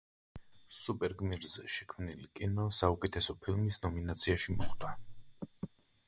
[0.75, 4.95] სუპერ-გმირზე შექმნილი კინო საუკეთესო ფილმის ნომინაციაში მოხვდა.